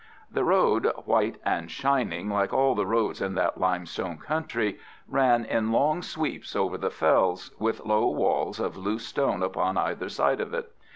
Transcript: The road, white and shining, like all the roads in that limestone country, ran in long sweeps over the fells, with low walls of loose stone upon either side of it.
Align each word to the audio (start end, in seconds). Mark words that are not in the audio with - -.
The 0.31 0.43
road, 0.43 0.91
white 1.05 1.35
and 1.45 1.69
shining, 1.69 2.27
like 2.27 2.51
all 2.51 2.73
the 2.73 2.87
roads 2.87 3.21
in 3.21 3.35
that 3.35 3.59
limestone 3.59 4.17
country, 4.17 4.79
ran 5.07 5.45
in 5.45 5.71
long 5.71 6.01
sweeps 6.01 6.55
over 6.55 6.75
the 6.75 6.89
fells, 6.89 7.51
with 7.59 7.85
low 7.85 8.07
walls 8.09 8.59
of 8.59 8.75
loose 8.75 9.05
stone 9.05 9.43
upon 9.43 9.77
either 9.77 10.09
side 10.09 10.41
of 10.41 10.55
it. 10.55 10.71